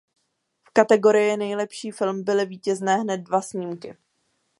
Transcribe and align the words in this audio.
V 0.63 0.73
kategorii 0.73 1.37
"Nejlepší 1.37 1.91
film" 1.91 2.23
byly 2.23 2.45
vítězné 2.45 2.95
hned 2.97 3.17
dva 3.17 3.41
snímky. 3.41 3.97